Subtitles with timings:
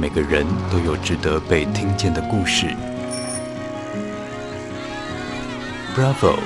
[0.00, 2.68] 每个人都有值得被听见的故事。
[5.96, 6.38] Bravo，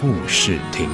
[0.00, 0.88] 故事亭。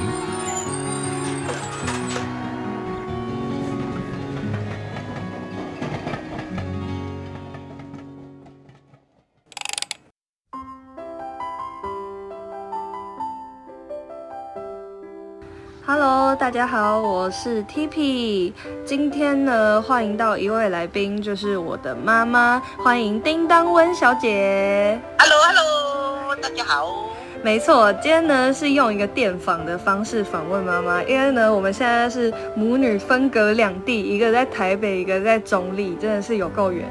[15.91, 18.53] Hello，大家好，我是 Tipi。
[18.85, 25.01] 今天呢，欢迎到一位来宾，就是我的妈妈，欢迎叮当温小姐。
[25.17, 26.93] Hello，Hello，大家好。
[27.41, 36.87] 没错，今天呢是用一个电访的方式访问妈妈，因为呢我们现在是母女分隔两地，一个在台北，一个在中立，真的是有够远。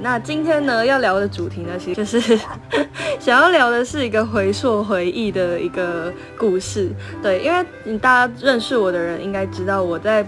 [0.00, 2.38] 那今天呢要聊的主题呢，其实就是
[3.18, 6.90] 想要聊的是一个回溯回忆的一个故事。
[7.22, 10.26] 对，因为大家认识我的人应该知道，我在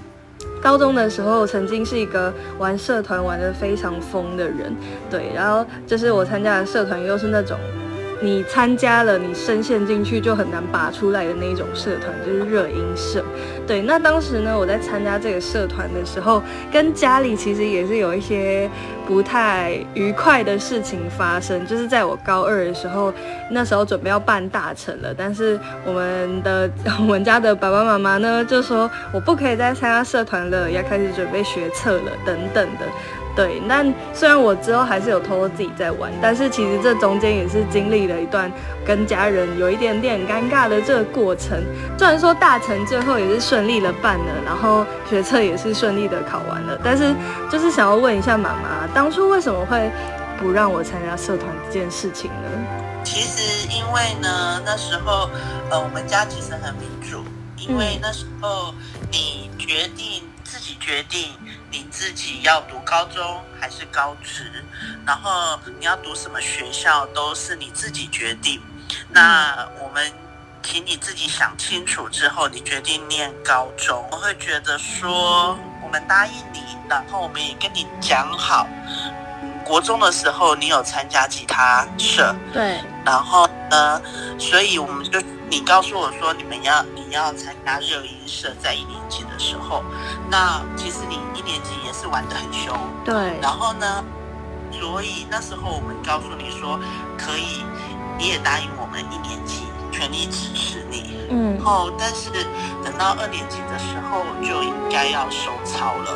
[0.62, 4.74] 高中的时候曾经是一个玩社团玩的非常疯的人。
[5.10, 7.58] 对，然后就是我参加的社团又是那种。
[8.20, 13.24] 你参加了，你深陷进去就很难拔出来的那一种社团，就是热音社。
[13.66, 16.42] 对，那当时呢，我在参加这个社团的时候，
[16.72, 18.70] 跟家里其实也是有一些
[19.06, 21.66] 不太愉快的事情发生。
[21.66, 23.12] 就是在我高二的时候，
[23.50, 26.70] 那时候准备要办大成了，但是我们的
[27.00, 32.86] 我们家的爸爸妈妈呢，就说我不可以再参加社团了，要开始准备学测了，等等的。
[33.36, 33.84] 对，那
[34.14, 38.50] 虽然我之后还是有偷偷自己在玩，但是其实这中间也是经历了一段
[38.82, 41.62] 跟家人有一点点尴尬的这个过程。
[41.98, 47.14] 虽然说大成最后也是顺利的办了，然后学测也是顺利的考完了，但是
[47.52, 49.90] 就是想要问一下妈妈，当初为什么会
[50.38, 52.48] 不让我参加社团这件事情呢？
[53.04, 55.28] 其实因为呢，那时候
[55.68, 57.22] 呃，我们家其实很民主，
[57.58, 58.72] 因为那时候
[59.12, 60.22] 你决定。
[60.46, 61.36] 自己决定
[61.72, 64.64] 你自己要读高中还是高职，
[65.04, 68.62] 然后你要读什么学校都是你自己决定。
[69.10, 70.12] 那我们
[70.62, 74.08] 请你自己想清楚之后，你决定念高中。
[74.12, 78.66] 我会觉得说，我们答应你，然后我们也跟你讲好，
[79.66, 84.00] 国中的时候你有参加吉他社，对，然后呢，
[84.38, 85.20] 所以我们就。
[85.48, 89.80] 你告诉我说，你们要你要参加热音社，在一年级的时候，
[90.28, 93.38] 那其实你一年级也是玩的很凶，对。
[93.40, 94.04] 然后呢，
[94.72, 96.80] 所以那时候我们告诉你说
[97.16, 97.62] 可以，
[98.18, 99.62] 你也答应我们一年级
[99.92, 101.54] 全力支持你，嗯。
[101.54, 102.28] 然后但是
[102.82, 106.10] 等到二年级的时候就应该要收操了，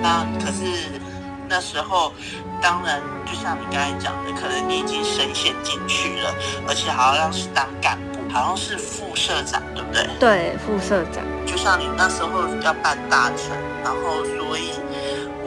[0.00, 1.00] 那可是
[1.48, 2.12] 那时候
[2.60, 6.34] 当然就像你刚才讲的，可能你已经深陷进去了，
[6.68, 8.18] 而且好像是当干部。
[8.30, 10.06] 好像是副社长，对不对？
[10.20, 11.24] 对，副社长。
[11.46, 14.72] 就像你那时候要办大成，然后所以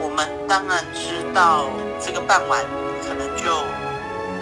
[0.00, 1.66] 我们当然知道
[2.00, 2.60] 这个办完
[3.00, 3.44] 可能就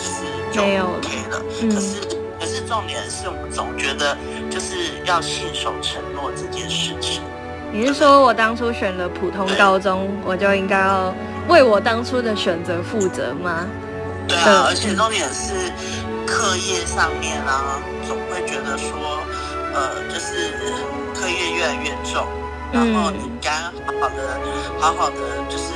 [0.00, 1.42] 是就 OK 了。
[1.60, 2.00] 嗯、可是
[2.40, 4.16] 可是重点是我们总觉得
[4.50, 7.22] 就是要信守承诺这件事情。
[7.70, 11.14] 你是说我当初选了普通高中，我就应该要
[11.50, 13.66] 为我当初的选择负责吗？
[14.26, 15.52] 对啊，而且重点是
[16.26, 17.82] 课业上面啊。
[18.06, 19.22] 总会觉得说，
[19.72, 20.50] 呃，就是
[21.14, 22.26] 课业越来越重，
[22.72, 24.40] 然后你应该好好的、
[24.80, 25.16] 好好的，
[25.48, 25.70] 就是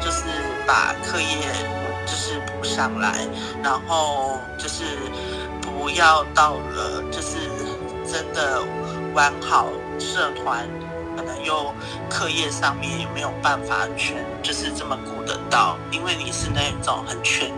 [0.00, 0.24] 就是
[0.66, 1.48] 把课业
[2.06, 3.26] 就是补上来，
[3.62, 4.84] 然后就是
[5.60, 7.36] 不要到了就是
[8.10, 8.62] 真的
[9.12, 10.66] 玩好社团，
[11.16, 11.72] 可能又
[12.08, 17.50] 课业上面也没有办法全就是这么顾得到，因为你是那种很全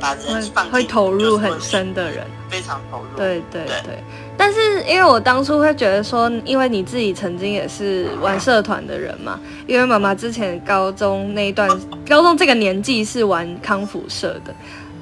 [0.00, 2.26] 把人放会投入很深的人。
[2.48, 4.04] 非常投入，对对对，对。
[4.36, 11.66] 但是因为我当初会觉得说，因为你自己曾经也是玩社团的人嘛，因为妈妈之前高中那一段，
[12.06, 14.54] 高中这个年纪是玩康复社的，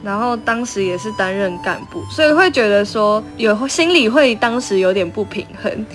[0.05, 5.87] 然后当时也是担任干部，所以会觉得说有心里会当时有点不平衡。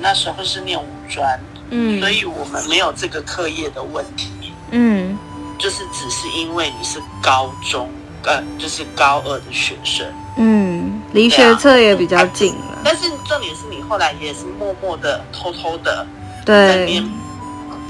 [0.00, 1.38] 那时候是念五专，
[1.70, 5.16] 嗯，所以我们没有这个课业的问题，嗯，
[5.58, 7.88] 就是只是因为你是高中。
[8.22, 10.06] 呃，就是高二的学生，
[10.36, 12.78] 嗯，离学测也比较近了。
[12.84, 16.06] 但是重点是你后来也是默默的、偷偷的，
[16.44, 17.10] 对，在那边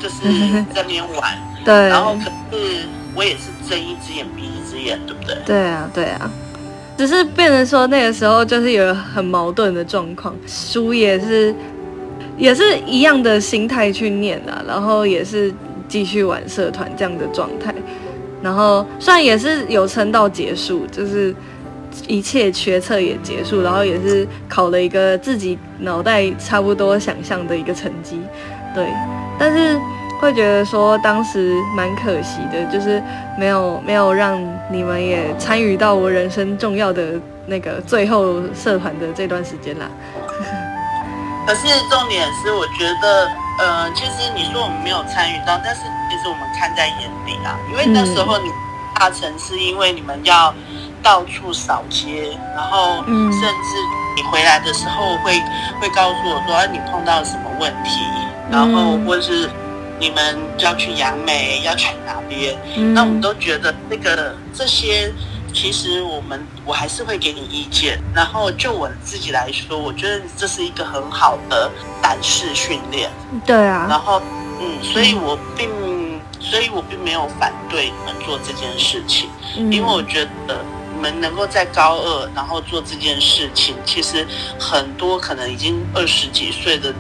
[0.01, 0.19] 就是
[0.73, 1.75] 在那边玩，对。
[1.89, 5.37] 然后可是我也是睁一只眼闭一只眼，对不对？
[5.45, 6.31] 对啊，对啊。
[6.97, 11.53] 只是变成说那个时候就是有很矛盾的状况，书也是
[12.41, 15.53] 也是一样的心态去念啊，然后也是
[15.87, 17.73] 继续玩社团这样的状态。
[18.43, 21.35] 然后虽然也是有撑到结束，就是
[22.07, 28.19] 一切学测也结束，然后也是考了一个自己脑袋差不多想象的一个成绩，
[28.75, 28.87] 对。
[29.39, 29.79] 但是
[30.19, 33.03] 会觉得说当时蛮可惜的，就是
[33.39, 34.43] 没有没有让
[34.73, 39.91] 你们也参与到我人生重要的那个最后社团的这段时间啦。
[41.51, 48.49] 可是重点是，我觉得，呃，其实你说我们没有参与到，但是其实我们看在眼里啊，因为那时候你
[48.95, 50.55] 大城市，因为你们要
[51.03, 53.77] 到处扫街，然后甚至
[54.15, 55.43] 你回来的时候会
[55.81, 57.99] 会告诉我说，啊，你碰到什么问题，
[58.49, 59.51] 然后或者是
[59.99, 62.57] 你们要去杨梅，要去哪边，
[62.95, 65.13] 那我们都觉得那个这些。
[65.53, 71.71] 其实我们我还是会给你意见，然后就我自己来说，我觉得这是一个很好的
[72.03, 73.11] 胆识训练。
[73.45, 73.87] 对啊。
[73.89, 74.23] 然后，
[74.61, 75.69] 嗯，所以我并，
[76.41, 80.65] 所以我并没有反对你们做这件事情，嗯，因为我觉得
[80.95, 84.27] 你们能够在高二然后做这件事情，其实
[84.59, 86.95] 很多可能已经二十几岁的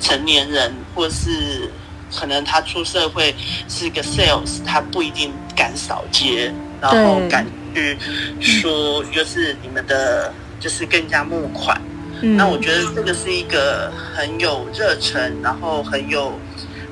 [0.00, 1.70] 成年人，或是
[2.14, 3.34] 可能他出社会
[3.68, 7.46] 是个 sales，他不一定敢扫街，然后敢。
[7.74, 7.96] 去
[8.40, 11.80] 说就是你们的，就是更加募款。
[12.22, 16.38] 嗯，那我觉得这个是一个很有热忱，然后很有，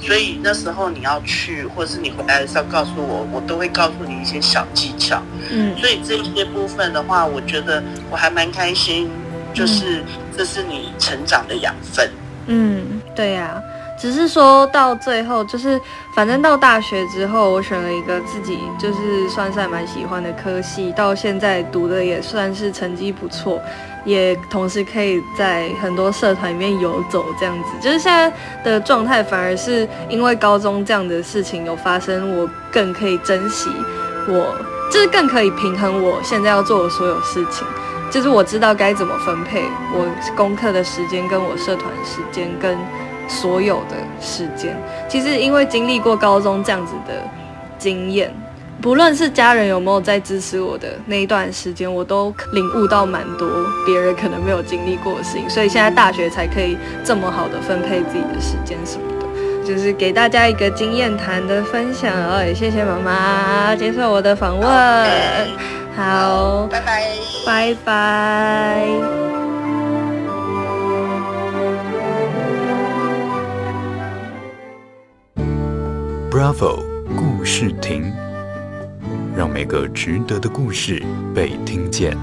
[0.00, 5.22] 所以那时候你要去，或者是你回来的时候告诉我，我都会告诉你一些小技巧。
[5.50, 9.10] 嗯，所以这些部分的话，我觉得我还蛮开心，
[9.52, 10.02] 就是
[10.36, 12.10] 这是你成长的养分。
[12.46, 13.62] 嗯，对呀。
[13.98, 15.80] 只是说到最后，就是
[16.14, 23.60] 反正到大学之后，我选了一个自己就是算是还蛮喜欢的科系，到现在读的也算是成绩不错，
[24.04, 27.70] 也同时可以在很多社团里面游走，这样子。
[27.80, 33.68] 就是现在的状态，反而是因为高中这样的事情有发生，我更可以珍惜
[34.28, 34.54] 我，
[34.92, 37.66] 就是更可以平衡我现在要做的所有事情，
[38.12, 40.06] 就是我知道该怎么分配我
[40.36, 42.78] 功课的时间，跟我社团时间跟。
[43.28, 44.74] 所有的时间，
[45.08, 47.14] 其实因为经历过高中这样子的
[47.78, 48.34] 经验，
[48.80, 53.48] 不论是家人有没有在支持我的那一段时间，我都领悟到蛮多
[53.84, 62.10] 别人可能没有经历过的事情，所以现在大学才可以这么好的分配自己的时间什么的，就是给大家一个经验谈的分享。
[62.12, 65.48] 然后也谢谢妈妈接受我的访问，okay.
[65.96, 67.02] 好，拜拜，
[67.44, 69.37] 拜拜。
[76.38, 76.84] Bravo
[77.16, 78.14] 故事亭，
[79.36, 81.02] 让每个值得的故事
[81.34, 82.16] 被听见。